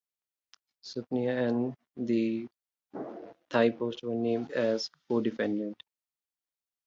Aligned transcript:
Supinya 0.83 1.33
and 1.47 1.75
the 1.95 2.47
Thai 3.49 3.69
Post 3.69 4.01
were 4.01 4.15
named 4.15 4.49
as 4.51 4.89
co-defendants. 5.07 5.79